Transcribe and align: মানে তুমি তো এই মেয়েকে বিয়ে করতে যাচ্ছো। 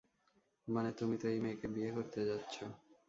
মানে 0.67 0.89
তুমি 0.91 1.15
তো 1.17 1.25
এই 1.27 1.39
মেয়েকে 1.39 1.67
বিয়ে 1.67 1.91
করতে 1.91 2.19
যাচ্ছো। 2.25 2.63